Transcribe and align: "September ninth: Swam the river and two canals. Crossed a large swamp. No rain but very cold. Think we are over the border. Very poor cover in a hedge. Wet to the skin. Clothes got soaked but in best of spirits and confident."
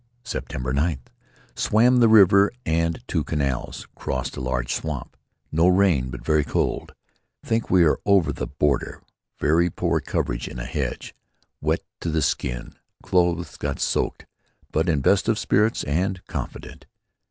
"September 0.23 0.73
ninth: 0.73 1.11
Swam 1.55 1.97
the 1.97 2.07
river 2.07 2.51
and 2.65 3.03
two 3.07 3.23
canals. 3.23 3.87
Crossed 3.93 4.35
a 4.35 4.41
large 4.41 4.73
swamp. 4.73 5.15
No 5.51 5.67
rain 5.67 6.09
but 6.09 6.25
very 6.25 6.43
cold. 6.43 6.95
Think 7.45 7.69
we 7.69 7.83
are 7.83 7.99
over 8.03 8.33
the 8.33 8.47
border. 8.47 9.03
Very 9.39 9.69
poor 9.69 9.99
cover 9.99 10.33
in 10.33 10.57
a 10.57 10.65
hedge. 10.65 11.13
Wet 11.61 11.81
to 11.99 12.09
the 12.09 12.23
skin. 12.23 12.73
Clothes 13.03 13.57
got 13.57 13.79
soaked 13.79 14.25
but 14.71 14.89
in 14.89 15.01
best 15.01 15.29
of 15.29 15.37
spirits 15.37 15.83
and 15.83 16.25
confident." 16.25 16.87